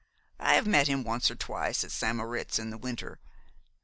I 0.39 0.55
have 0.55 0.65
met 0.65 0.87
him 0.87 1.03
once 1.03 1.29
or 1.29 1.35
twice 1.35 1.83
at 1.83 1.91
St. 1.91 2.15
Moritz 2.15 2.57
in 2.57 2.71
the 2.71 2.77
winter. 2.79 3.19